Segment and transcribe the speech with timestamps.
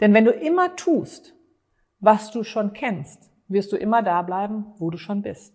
[0.00, 1.34] Denn wenn du immer tust,
[2.00, 5.54] was du schon kennst, wirst du immer da bleiben, wo du schon bist.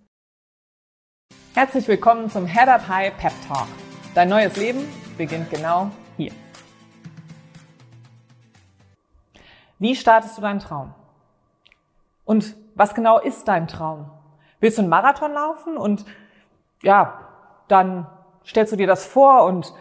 [1.54, 3.68] Herzlich willkommen zum Head Up High Pep Talk.
[4.16, 4.80] Dein neues Leben
[5.16, 6.32] beginnt genau hier.
[9.78, 10.96] Wie startest du deinen Traum?
[12.26, 14.10] Und was genau ist dein Traum?
[14.60, 16.04] Willst du einen Marathon laufen und
[16.82, 17.28] ja,
[17.68, 18.08] dann
[18.44, 19.72] stellst du dir das vor und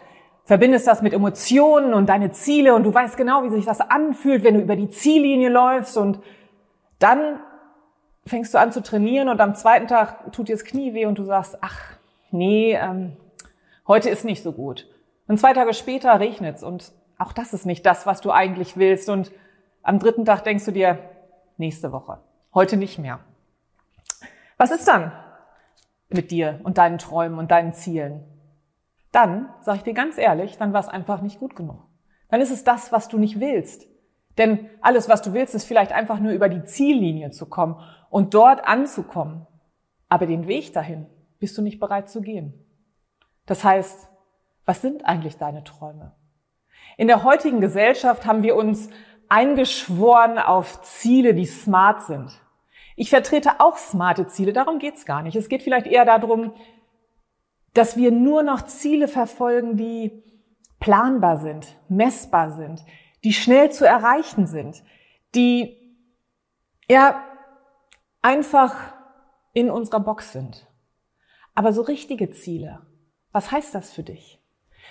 [0.44, 4.42] verbindest das mit Emotionen und deine Ziele und du weißt genau, wie sich das anfühlt,
[4.42, 6.20] wenn du über die Ziellinie läufst und
[6.98, 7.40] dann
[8.26, 11.18] fängst du an zu trainieren und am zweiten Tag tut dir das Knie weh und
[11.18, 11.78] du sagst, ach
[12.30, 13.16] nee, ähm,
[13.86, 14.86] heute ist nicht so gut.
[15.26, 19.08] Und zwei Tage später regnet's und auch das ist nicht das, was du eigentlich willst.
[19.08, 19.30] Und
[19.82, 20.98] am dritten Tag denkst du dir,
[21.58, 22.18] nächste Woche,
[22.54, 23.20] heute nicht mehr.
[24.56, 25.12] Was ist dann
[26.08, 28.24] mit dir und deinen Träumen und deinen Zielen?
[29.12, 31.86] Dann, sage ich dir ganz ehrlich, dann war es einfach nicht gut genug.
[32.28, 33.86] Dann ist es das, was du nicht willst.
[34.38, 37.76] Denn alles, was du willst, ist vielleicht einfach nur über die Ziellinie zu kommen
[38.08, 39.46] und dort anzukommen.
[40.08, 41.06] Aber den Weg dahin
[41.38, 42.54] bist du nicht bereit zu gehen.
[43.46, 44.08] Das heißt,
[44.64, 46.14] was sind eigentlich deine Träume?
[46.96, 48.90] In der heutigen Gesellschaft haben wir uns
[49.28, 52.30] eingeschworen auf Ziele, die smart sind.
[52.96, 55.36] Ich vertrete auch smarte Ziele, darum geht's gar nicht.
[55.36, 56.52] Es geht vielleicht eher darum,
[57.74, 60.22] dass wir nur noch Ziele verfolgen, die
[60.80, 62.84] planbar sind, messbar sind,
[63.22, 64.82] die schnell zu erreichen sind,
[65.34, 65.76] die
[66.88, 67.22] ja
[68.22, 68.74] einfach
[69.52, 70.66] in unserer Box sind.
[71.54, 72.80] Aber so richtige Ziele,
[73.32, 74.42] was heißt das für dich?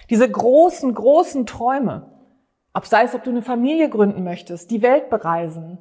[0.09, 2.11] Diese großen, großen Träume,
[2.73, 5.79] ob sei es, ob du eine Familie gründen möchtest, die Welt bereisen,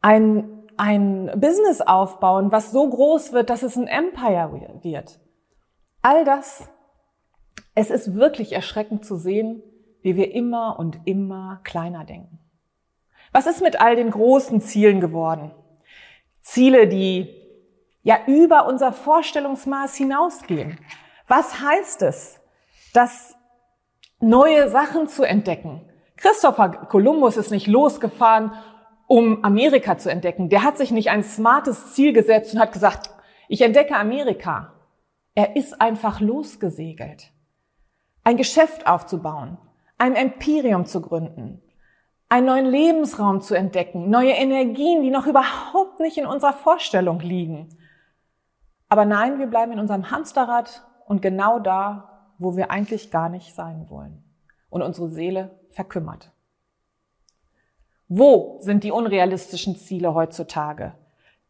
[0.00, 4.52] ein, ein Business aufbauen, was so groß wird, dass es ein Empire
[4.82, 5.18] wird.
[6.06, 6.68] All das,
[7.74, 9.62] es ist wirklich erschreckend zu sehen,
[10.02, 12.40] wie wir immer und immer kleiner denken.
[13.32, 15.50] Was ist mit all den großen Zielen geworden?
[16.42, 17.34] Ziele, die
[18.02, 20.78] ja über unser Vorstellungsmaß hinausgehen.
[21.26, 22.38] Was heißt es,
[22.92, 23.34] das
[24.20, 25.90] neue Sachen zu entdecken?
[26.18, 28.52] Christopher Columbus ist nicht losgefahren,
[29.06, 30.50] um Amerika zu entdecken.
[30.50, 33.08] Der hat sich nicht ein smartes Ziel gesetzt und hat gesagt,
[33.48, 34.73] ich entdecke Amerika.
[35.34, 37.32] Er ist einfach losgesegelt.
[38.22, 39.58] Ein Geschäft aufzubauen,
[39.98, 41.60] ein Imperium zu gründen,
[42.28, 47.76] einen neuen Lebensraum zu entdecken, neue Energien, die noch überhaupt nicht in unserer Vorstellung liegen.
[48.88, 53.54] Aber nein, wir bleiben in unserem Hamsterrad und genau da, wo wir eigentlich gar nicht
[53.54, 54.24] sein wollen.
[54.70, 56.32] Und unsere Seele verkümmert.
[58.08, 60.94] Wo sind die unrealistischen Ziele heutzutage?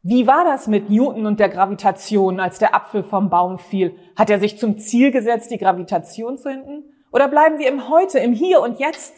[0.06, 3.96] Wie war das mit Newton und der Gravitation, als der Apfel vom Baum fiel?
[4.16, 6.84] Hat er sich zum Ziel gesetzt, die Gravitation zu hinten?
[7.10, 9.14] Oder bleiben wir im Heute, im Hier und Jetzt?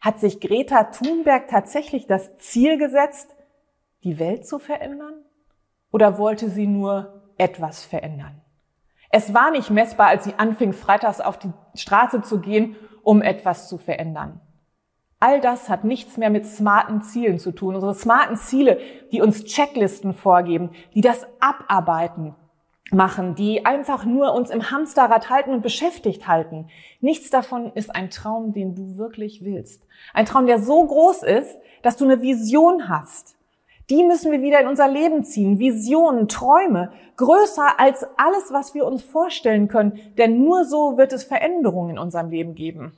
[0.00, 3.34] Hat sich Greta Thunberg tatsächlich das Ziel gesetzt,
[4.04, 5.14] die Welt zu verändern?
[5.92, 8.42] Oder wollte sie nur etwas verändern?
[9.08, 13.66] Es war nicht messbar, als sie anfing, freitags auf die Straße zu gehen, um etwas
[13.66, 14.42] zu verändern.
[15.20, 17.74] All das hat nichts mehr mit smarten Zielen zu tun.
[17.74, 18.78] Unsere smarten Ziele,
[19.10, 22.36] die uns Checklisten vorgeben, die das Abarbeiten
[22.92, 26.68] machen, die einfach nur uns im Hamsterrad halten und beschäftigt halten.
[27.00, 29.86] Nichts davon ist ein Traum, den du wirklich willst.
[30.14, 33.36] Ein Traum, der so groß ist, dass du eine Vision hast.
[33.90, 35.58] Die müssen wir wieder in unser Leben ziehen.
[35.58, 39.98] Visionen, Träume, größer als alles, was wir uns vorstellen können.
[40.16, 42.92] Denn nur so wird es Veränderungen in unserem Leben geben.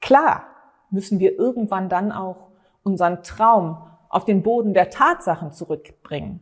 [0.00, 0.46] Klar,
[0.94, 2.50] müssen wir irgendwann dann auch
[2.82, 6.40] unseren Traum auf den Boden der Tatsachen zurückbringen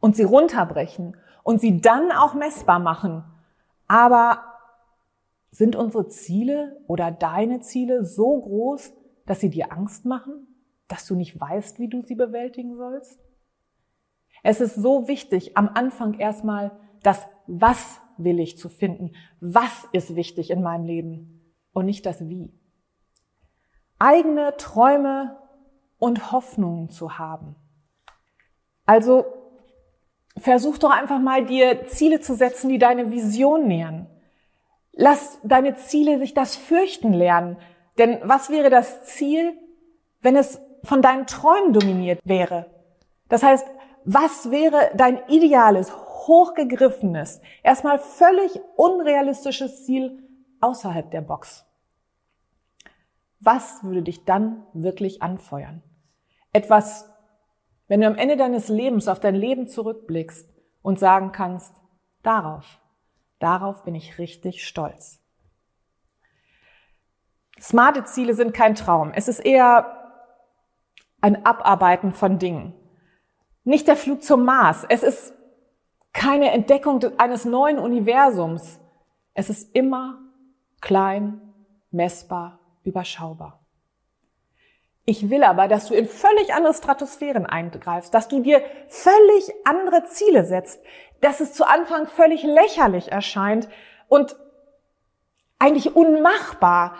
[0.00, 3.24] und sie runterbrechen und sie dann auch messbar machen.
[3.88, 4.42] Aber
[5.52, 8.92] sind unsere Ziele oder deine Ziele so groß,
[9.24, 10.48] dass sie dir Angst machen,
[10.88, 13.20] dass du nicht weißt, wie du sie bewältigen sollst?
[14.42, 16.72] Es ist so wichtig, am Anfang erstmal
[17.02, 19.12] das Was will ich zu finden.
[19.40, 22.52] Was ist wichtig in meinem Leben und nicht das Wie
[23.98, 25.38] eigene Träume
[25.98, 27.56] und Hoffnungen zu haben.
[28.84, 29.24] Also
[30.38, 34.06] versuch doch einfach mal dir Ziele zu setzen, die deine Vision nähern.
[34.92, 37.58] Lass deine Ziele sich das fürchten lernen.
[37.98, 39.56] Denn was wäre das Ziel,
[40.20, 42.66] wenn es von deinen Träumen dominiert wäre?
[43.28, 43.66] Das heißt,
[44.04, 50.22] was wäre dein ideales, hochgegriffenes, erstmal völlig unrealistisches Ziel
[50.60, 51.65] außerhalb der Box?
[53.40, 55.82] Was würde dich dann wirklich anfeuern?
[56.52, 57.10] Etwas,
[57.88, 60.48] wenn du am Ende deines Lebens auf dein Leben zurückblickst
[60.82, 61.74] und sagen kannst,
[62.22, 62.80] darauf,
[63.38, 65.20] darauf bin ich richtig stolz.
[67.60, 69.12] Smarte Ziele sind kein Traum.
[69.14, 69.96] Es ist eher
[71.20, 72.74] ein Abarbeiten von Dingen.
[73.64, 74.84] Nicht der Flug zum Mars.
[74.88, 75.34] Es ist
[76.12, 78.80] keine Entdeckung eines neuen Universums.
[79.34, 80.18] Es ist immer
[80.80, 81.40] klein,
[81.90, 83.60] messbar, überschaubar.
[85.04, 90.04] Ich will aber, dass du in völlig andere Stratosphären eingreifst, dass du dir völlig andere
[90.06, 90.82] Ziele setzt,
[91.20, 93.68] dass es zu Anfang völlig lächerlich erscheint
[94.08, 94.36] und
[95.60, 96.96] eigentlich unmachbar.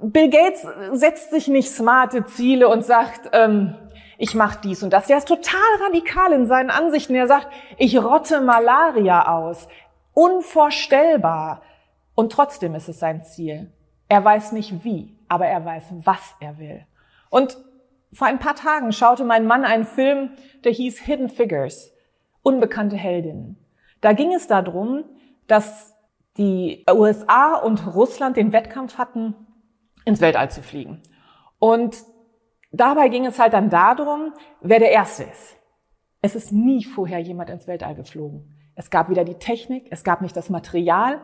[0.00, 3.74] Bill Gates setzt sich nicht smarte Ziele und sagt, ähm,
[4.18, 5.08] ich mache dies und das.
[5.08, 7.14] Der ist total radikal in seinen Ansichten.
[7.16, 9.66] Er sagt, ich rotte Malaria aus.
[10.14, 11.62] Unvorstellbar.
[12.14, 13.72] Und trotzdem ist es sein Ziel.
[14.08, 16.84] Er weiß nicht wie, aber er weiß, was er will.
[17.30, 17.58] Und
[18.12, 20.30] vor ein paar Tagen schaute mein Mann einen Film,
[20.64, 21.92] der hieß Hidden Figures,
[22.42, 23.58] unbekannte Heldinnen.
[24.00, 25.04] Da ging es darum,
[25.46, 25.94] dass
[26.36, 29.34] die USA und Russland den Wettkampf hatten,
[30.04, 31.02] ins Weltall zu fliegen.
[31.58, 31.96] Und
[32.70, 35.56] dabei ging es halt dann darum, wer der Erste ist.
[36.22, 38.54] Es ist nie vorher jemand ins Weltall geflogen.
[38.74, 41.20] Es gab weder die Technik, es gab nicht das Material,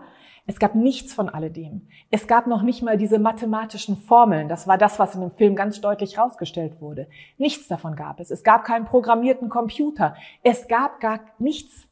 [0.47, 1.89] es gab nichts von alledem.
[2.11, 4.49] Es gab noch nicht mal diese mathematischen Formeln.
[4.49, 7.09] Das war das, was in dem Film ganz deutlich herausgestellt wurde.
[7.39, 8.31] Nichts davon gab es.
[8.31, 10.15] Es gab keinen programmierten Computer.
[10.43, 11.89] Es gab gar nichts.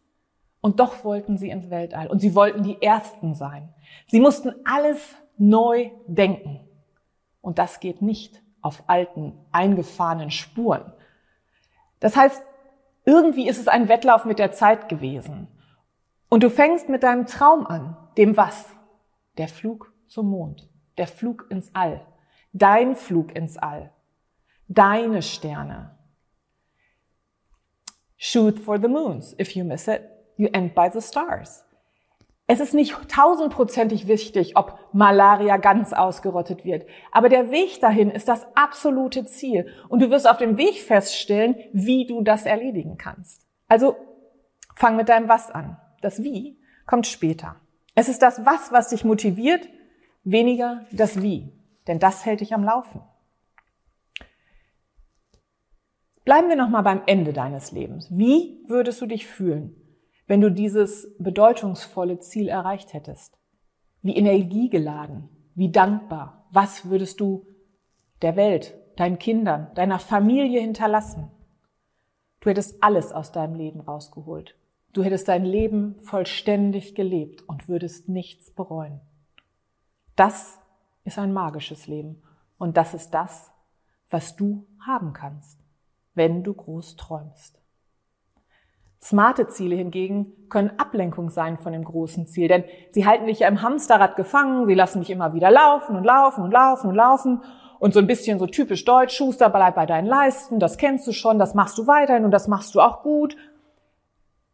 [0.61, 2.09] Und doch wollten sie ins Weltall.
[2.09, 3.71] Und sie wollten die Ersten sein.
[4.07, 6.61] Sie mussten alles neu denken.
[7.41, 10.93] Und das geht nicht auf alten, eingefahrenen Spuren.
[12.01, 12.43] Das heißt,
[13.07, 15.49] irgendwie ist es ein Wettlauf mit der Zeit gewesen.
[16.33, 17.95] Und du fängst mit deinem Traum an.
[18.17, 18.65] Dem was?
[19.37, 20.67] Der Flug zum Mond.
[20.97, 22.07] Der Flug ins All.
[22.55, 23.93] Dein Flug ins All.
[24.67, 25.95] Deine Sterne.
[28.17, 29.37] Shoot for the moons.
[29.39, 30.09] If you miss it,
[30.39, 31.67] you end by the stars.
[32.47, 36.87] Es ist nicht tausendprozentig wichtig, ob Malaria ganz ausgerottet wird.
[37.11, 39.67] Aber der Weg dahin ist das absolute Ziel.
[39.91, 43.47] Und du wirst auf dem Weg feststellen, wie du das erledigen kannst.
[43.69, 43.97] Also
[44.77, 45.77] fang mit deinem Was an.
[46.03, 47.57] Das Wie kommt später.
[47.95, 49.69] Es ist das Was, was dich motiviert,
[50.25, 51.51] weniger das Wie.
[51.87, 53.01] Denn das hält dich am Laufen.
[56.25, 58.07] Bleiben wir nochmal beim Ende deines Lebens.
[58.11, 59.75] Wie würdest du dich fühlen,
[60.27, 63.39] wenn du dieses bedeutungsvolle Ziel erreicht hättest?
[64.03, 65.29] Wie energiegeladen?
[65.55, 66.47] Wie dankbar?
[66.51, 67.47] Was würdest du
[68.23, 71.31] der Welt, deinen Kindern, deiner Familie hinterlassen?
[72.41, 74.57] Du hättest alles aus deinem Leben rausgeholt.
[74.93, 79.01] Du hättest dein Leben vollständig gelebt und würdest nichts bereuen.
[80.17, 80.59] Das
[81.05, 82.23] ist ein magisches Leben
[82.59, 83.51] und das ist das,
[84.11, 85.59] was du haben kannst,
[86.15, 87.59] wenn du groß träumst.
[89.01, 93.49] Smarte Ziele hingegen können Ablenkung sein von dem großen Ziel, denn sie halten dich ja
[93.49, 97.43] im Hamsterrad gefangen, sie lassen dich immer wieder laufen und laufen und laufen und laufen
[97.81, 101.13] und so ein bisschen so typisch deutsch, Schuster, bleib bei deinen Leisten, das kennst du
[101.13, 103.37] schon, das machst du weiterhin und das machst du auch gut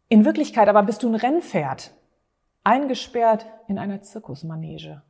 [0.09, 1.93] in Wirklichkeit aber bist du ein Rennpferd,
[2.63, 5.03] eingesperrt in einer Zirkusmanege.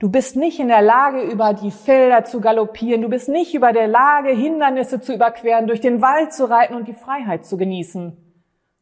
[0.00, 3.00] Du bist nicht in der Lage, über die Felder zu galoppieren.
[3.00, 6.88] Du bist nicht über der Lage, Hindernisse zu überqueren, durch den Wald zu reiten und
[6.88, 8.16] die Freiheit zu genießen.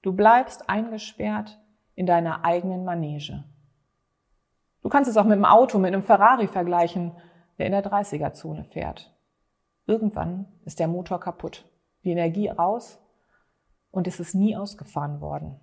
[0.00, 1.60] Du bleibst eingesperrt
[1.94, 3.44] in deiner eigenen Manege.
[4.82, 7.12] Du kannst es auch mit einem Auto, mit einem Ferrari vergleichen,
[7.58, 9.14] der in der 30er-Zone fährt.
[9.86, 11.64] Irgendwann ist der Motor kaputt,
[12.04, 12.98] die Energie raus
[13.92, 15.60] und es ist nie ausgefahren worden.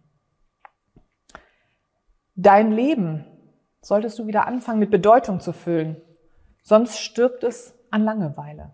[2.35, 3.25] Dein Leben
[3.81, 6.01] solltest du wieder anfangen mit Bedeutung zu füllen,
[6.63, 8.71] sonst stirbt es an Langeweile.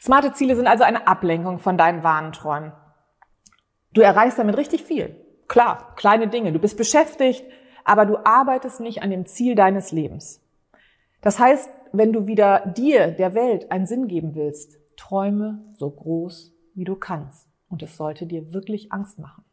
[0.00, 2.72] Smarte Ziele sind also eine Ablenkung von deinen wahren Träumen.
[3.92, 5.16] Du erreichst damit richtig viel.
[5.48, 6.52] Klar, kleine Dinge.
[6.52, 7.44] Du bist beschäftigt,
[7.84, 10.46] aber du arbeitest nicht an dem Ziel deines Lebens.
[11.22, 16.54] Das heißt, wenn du wieder dir, der Welt, einen Sinn geben willst, träume so groß
[16.74, 17.48] wie du kannst.
[17.68, 19.44] Und es sollte dir wirklich Angst machen.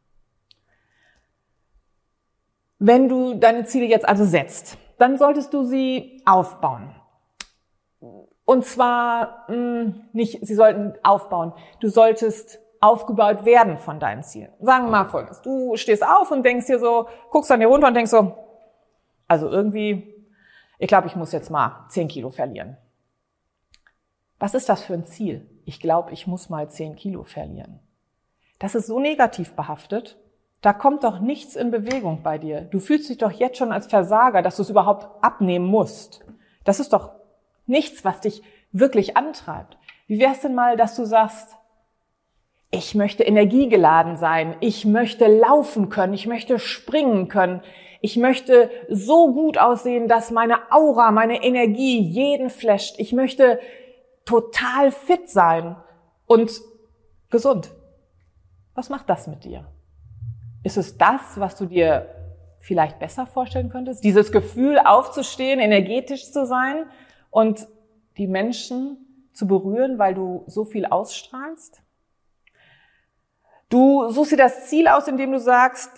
[2.80, 6.96] Wenn du deine Ziele jetzt also setzt, dann solltest du sie aufbauen.
[8.46, 11.54] Und zwar mh, hm, nicht, sie sollten aufbauen.
[11.80, 14.50] Du solltest aufgebaut werden von deinem Ziel.
[14.62, 15.42] Sagen wir mal folgendes.
[15.42, 18.38] Du stehst auf und denkst dir so, guckst an dir runter und denkst so,
[19.28, 20.16] also irgendwie,
[20.78, 22.78] ich glaube, ich muss jetzt mal 10 Kilo verlieren.
[24.40, 25.50] Was ist das für ein Ziel?
[25.68, 27.82] Ich glaube, ich muss mal 10 Kilo verlieren.
[28.58, 30.18] Das ist so negativ behaftet.
[30.62, 32.62] Da kommt doch nichts in Bewegung bei dir.
[32.62, 36.24] Du fühlst dich doch jetzt schon als Versager, dass du es überhaupt abnehmen musst.
[36.64, 37.12] Das ist doch
[37.66, 39.78] nichts, was dich wirklich antreibt.
[40.08, 41.58] Wie wär's denn mal, dass du sagst,
[42.72, 47.62] ich möchte energiegeladen sein, ich möchte laufen können, ich möchte springen können,
[48.00, 52.96] ich möchte so gut aussehen, dass meine Aura, meine Energie jeden flasht.
[53.00, 53.60] Ich möchte
[54.28, 55.76] total fit sein
[56.28, 56.62] und
[57.32, 57.74] gesund.
[58.76, 59.66] Was macht das mit dir?
[60.64, 62.14] Ist es das, was du dir
[62.60, 64.04] vielleicht besser vorstellen könntest?
[64.04, 66.86] Dieses Gefühl, aufzustehen, energetisch zu sein
[67.32, 67.68] und
[68.18, 71.82] die Menschen zu berühren, weil du so viel ausstrahlst?
[73.70, 75.92] Du suchst dir das Ziel aus, indem du sagst,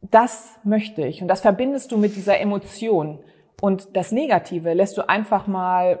[0.00, 1.22] das möchte ich.
[1.22, 3.22] Und das verbindest du mit dieser Emotion.
[3.60, 6.00] Und das Negative lässt du einfach mal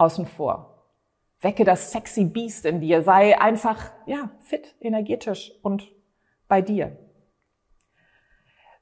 [0.00, 0.84] außen vor.
[1.40, 3.02] Wecke das sexy Beast in dir.
[3.02, 5.88] Sei einfach, ja, fit, energetisch und
[6.48, 6.96] bei dir.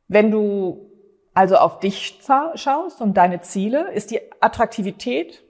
[0.08, 0.90] Wenn du
[1.34, 2.18] also auf dich
[2.54, 5.44] schaust und deine Ziele, ist die Attraktivität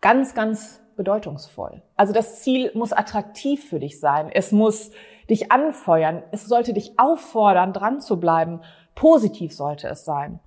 [0.00, 1.82] ganz, ganz bedeutungsvoll.
[1.96, 4.30] Also das Ziel muss attraktiv für dich sein.
[4.32, 4.92] Es muss
[5.28, 6.22] dich anfeuern.
[6.30, 8.60] Es sollte dich auffordern, dran zu bleiben.
[8.94, 10.40] Positiv sollte es sein.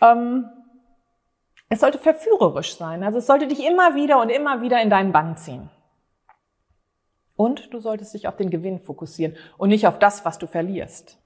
[0.00, 0.48] Ähm,
[1.68, 3.02] es sollte verführerisch sein.
[3.02, 5.68] Also es sollte dich immer wieder und immer wieder in deinen Bann ziehen.
[7.34, 11.18] Und du solltest dich auf den Gewinn fokussieren und nicht auf das, was du verlierst.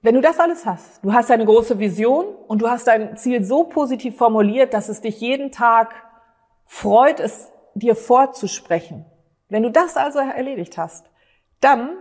[0.00, 3.42] Wenn du das alles hast, du hast eine große Vision und du hast dein Ziel
[3.42, 5.94] so positiv formuliert, dass es dich jeden Tag
[6.66, 9.06] freut, es dir vorzusprechen.
[9.48, 11.10] Wenn du das also erledigt hast,
[11.60, 11.96] dann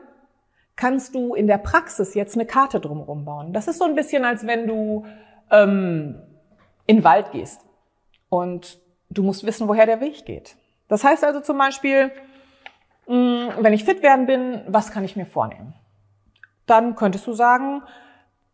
[0.76, 3.54] kannst du in der Praxis jetzt eine Karte drumherum bauen.
[3.54, 5.06] Das ist so ein bisschen, als wenn du
[5.52, 6.22] ähm,
[6.88, 7.62] in den Wald gehst
[8.30, 10.58] und du musst wissen, woher der Weg geht.
[10.88, 12.12] Das heißt also zum Beispiel,
[13.08, 15.74] mh, mm, wenn ich fit werden bin, was kann ich mir vornehmen?
[16.66, 17.84] dann könntest du sagen,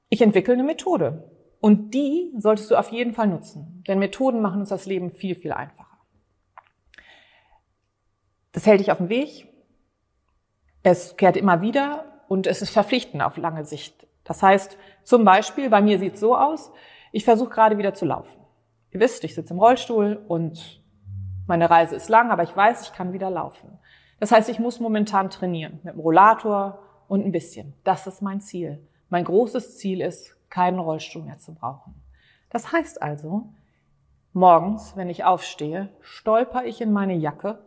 [0.09, 1.31] ich entwickle eine Methode.
[1.61, 3.83] Und die solltest du auf jeden Fall nutzen.
[3.87, 5.97] Denn Methoden machen uns das Leben viel, viel einfacher.
[8.53, 9.48] Das hält dich auf dem Weg.
[10.91, 14.07] Es kehrt immer wieder und es ist verpflichtend auf lange Sicht.
[14.23, 16.71] Das heißt, zum Beispiel, bei mir sieht es so aus,
[17.11, 18.39] ich versuche gerade wieder zu laufen.
[18.91, 20.81] Ihr wisst, ich sitze im Rollstuhl und
[21.45, 23.77] meine Reise ist lang, aber ich weiß, ich kann wieder laufen.
[24.19, 26.79] Das heißt, ich muss momentan trainieren mit dem Rollator,
[27.09, 27.73] und ein bisschen.
[27.83, 28.87] Das ist mein Ziel.
[29.09, 31.95] Mein großes Ziel ist, keinen Rollstuhl mehr zu brauchen.
[32.49, 33.49] Das heißt also,
[34.31, 37.59] morgens, wenn ich aufstehe, stolper ich in meine Jacke,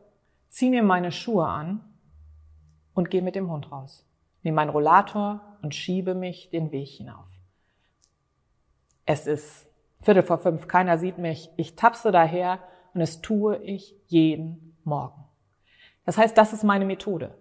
[0.48, 1.80] ziehe mir meine Schuhe an
[2.94, 4.06] und gehe mit dem Hund raus.
[4.42, 7.26] Nehme meinen Rollator und schiebe mich den Weg hinauf.
[9.06, 9.68] Es ist
[10.02, 11.50] Viertel vor fünf, keiner sieht mich.
[11.56, 12.58] Ich tapse daher
[12.92, 15.24] und es tue ich jeden Morgen.
[16.04, 17.34] Das heißt, das ist meine Methode.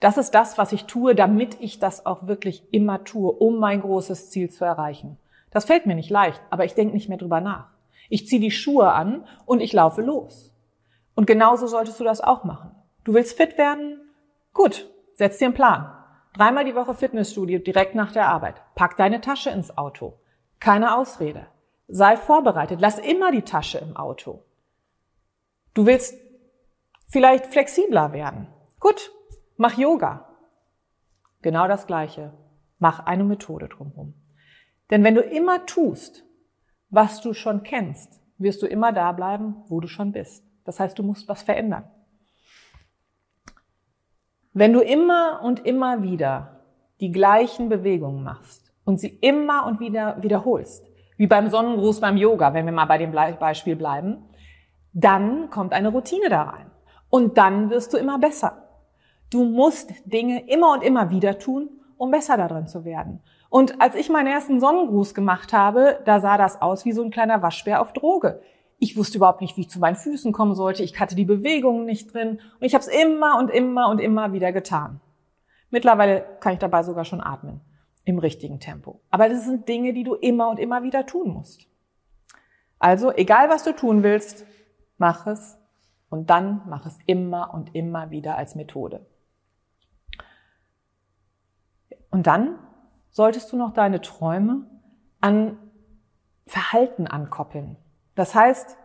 [0.00, 3.82] Das ist das, was ich tue, damit ich das auch wirklich immer tue, um mein
[3.82, 5.18] großes Ziel zu erreichen.
[5.50, 7.68] Das fällt mir nicht leicht, aber ich denke nicht mehr drüber nach.
[8.08, 10.54] Ich ziehe die Schuhe an und ich laufe los.
[11.14, 12.70] Und genauso solltest du das auch machen.
[13.04, 14.00] Du willst fit werden?
[14.52, 15.92] Gut, setz dir einen Plan.
[16.34, 18.62] Dreimal die Woche Fitnessstudio direkt nach der Arbeit.
[18.74, 20.20] Pack deine Tasche ins Auto.
[20.60, 21.46] Keine Ausrede.
[21.88, 22.80] Sei vorbereitet.
[22.80, 24.44] Lass immer die Tasche im Auto.
[25.74, 26.16] Du willst
[27.08, 28.46] vielleicht flexibler werden.
[28.78, 29.10] Gut,
[29.58, 30.28] Mach Yoga.
[31.40, 32.34] Genau das Gleiche.
[32.78, 34.12] Mach eine Methode drumherum.
[34.90, 36.24] Denn wenn du immer tust,
[36.90, 40.44] was du schon kennst, wirst du immer da bleiben, wo du schon bist.
[40.66, 41.90] Das heißt, du musst was verändern.
[44.58, 46.62] Wenn du immer und immer wieder
[47.00, 50.82] die gleichen Bewegungen machst und sie immer und wieder wiederholst,
[51.18, 54.24] wie beim Sonnengruß beim Yoga, wenn wir mal bei dem Beispiel bleiben,
[54.94, 56.70] dann kommt eine Routine da rein.
[57.10, 58.62] Und dann wirst du immer besser.
[59.28, 63.20] Du musst Dinge immer und immer wieder tun, um besser darin zu werden.
[63.50, 67.10] Und als ich meinen ersten Sonnengruß gemacht habe, da sah das aus wie so ein
[67.10, 68.40] kleiner Waschbär auf Droge.
[68.78, 70.82] Ich wusste überhaupt nicht, wie ich zu meinen Füßen kommen sollte.
[70.82, 72.40] Ich hatte die Bewegungen nicht drin.
[72.60, 75.00] Und ich habe es immer und immer und immer wieder getan.
[75.70, 77.60] Mittlerweile kann ich dabei sogar schon atmen.
[78.04, 79.00] Im richtigen Tempo.
[79.10, 81.66] Aber das sind Dinge, die du immer und immer wieder tun musst.
[82.78, 84.44] Also, egal was du tun willst,
[84.98, 85.58] mach es
[86.08, 89.06] und dann mach es immer und immer wieder als Methode.
[92.10, 92.58] Und dann
[93.10, 94.66] solltest du noch deine Träume
[95.20, 95.58] an
[96.46, 97.76] Verhalten ankoppeln.
[98.16, 98.76] Das heißt,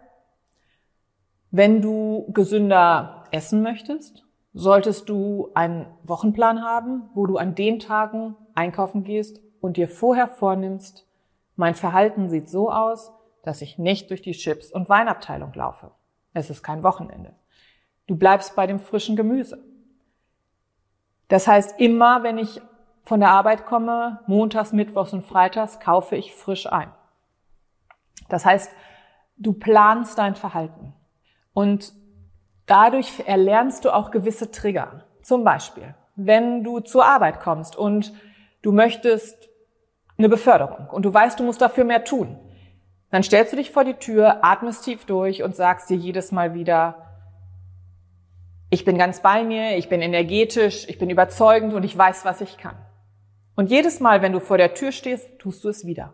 [1.49, 4.23] wenn du gesünder essen möchtest,
[4.53, 10.27] solltest du einen Wochenplan haben, wo du an den Tagen einkaufen gehst und dir vorher
[10.27, 11.07] vornimmst,
[11.55, 13.11] mein Verhalten sieht so aus,
[13.43, 15.91] dass ich nicht durch die Chips- und Weinabteilung laufe.
[16.33, 17.33] Es ist kein Wochenende.
[18.07, 19.63] Du bleibst bei dem frischen Gemüse.
[21.27, 22.61] Das heißt, immer wenn ich
[23.03, 26.91] von der Arbeit komme, montags, mittwochs und freitags, kaufe ich frisch ein.
[28.29, 28.71] Das heißt,
[29.41, 30.93] du planst dein Verhalten
[31.53, 31.93] und
[32.67, 35.05] dadurch erlernst du auch gewisse Trigger.
[35.23, 38.13] Zum Beispiel, wenn du zur Arbeit kommst und
[38.61, 39.49] du möchtest
[40.17, 42.37] eine Beförderung und du weißt, du musst dafür mehr tun,
[43.11, 46.53] Dann stellst du dich vor die Tür, atmest tief durch und sagst dir jedes Mal
[46.53, 47.09] wieder,
[48.69, 52.39] ich bin ganz bei mir, ich bin energetisch, ich bin überzeugend und ich weiß, was
[52.39, 52.77] ich kann.
[53.57, 56.13] Und jedes Mal, wenn du vor der Tür stehst, tust du es wieder.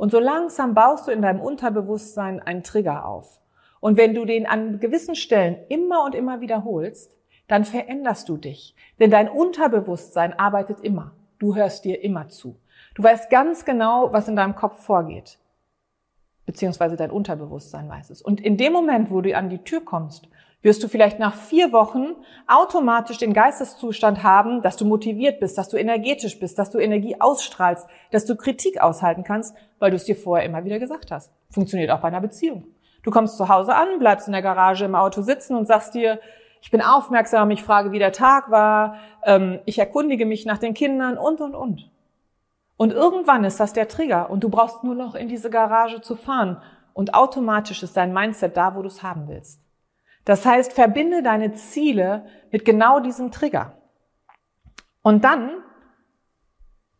[0.00, 3.38] Und so langsam baust du in deinem Unterbewusstsein einen Trigger auf.
[3.80, 8.74] Und wenn du den an gewissen Stellen immer und immer wiederholst, dann veränderst du dich.
[8.98, 11.12] Denn dein Unterbewusstsein arbeitet immer.
[11.38, 12.56] Du hörst dir immer zu.
[12.94, 15.38] Du weißt ganz genau, was in deinem Kopf vorgeht.
[16.46, 18.22] Beziehungsweise dein Unterbewusstsein weiß es.
[18.22, 20.30] Und in dem Moment, wo du an die Tür kommst
[20.62, 25.68] wirst du vielleicht nach vier Wochen automatisch den Geisteszustand haben, dass du motiviert bist, dass
[25.68, 30.04] du energetisch bist, dass du Energie ausstrahlst, dass du Kritik aushalten kannst, weil du es
[30.04, 31.32] dir vorher immer wieder gesagt hast.
[31.50, 32.66] Funktioniert auch bei einer Beziehung.
[33.02, 36.20] Du kommst zu Hause an, bleibst in der Garage im Auto sitzen und sagst dir,
[36.60, 40.74] ich bin aufmerksam, ich frage, wie der Tag war, ähm, ich erkundige mich nach den
[40.74, 41.90] Kindern und, und, und.
[42.76, 46.16] Und irgendwann ist das der Trigger und du brauchst nur noch in diese Garage zu
[46.16, 46.62] fahren
[46.92, 49.60] und automatisch ist dein Mindset da, wo du es haben willst.
[50.24, 53.78] Das heißt, verbinde deine Ziele mit genau diesem Trigger.
[55.02, 55.50] Und dann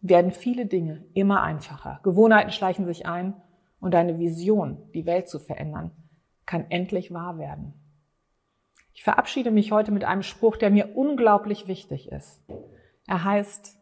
[0.01, 2.01] werden viele Dinge immer einfacher.
[2.03, 3.35] Gewohnheiten schleichen sich ein
[3.81, 5.91] und deine Vision, die Welt zu verändern,
[6.47, 7.75] kann endlich wahr werden.
[8.95, 12.43] Ich verabschiede mich heute mit einem Spruch, der mir unglaublich wichtig ist.
[13.07, 13.79] Er heißt,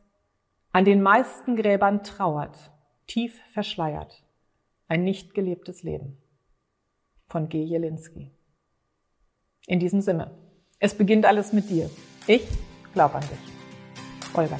[0.72, 2.72] an den meisten Gräbern trauert,
[3.06, 4.24] tief verschleiert,
[4.86, 6.18] ein nicht gelebtes Leben.
[7.26, 7.62] Von G.
[7.62, 8.32] Jelinski.
[9.68, 10.30] In diesem Sinne,
[10.80, 11.90] es beginnt alles mit dir.
[12.26, 12.42] Ich
[12.94, 14.34] glaube an dich.
[14.34, 14.58] Olga.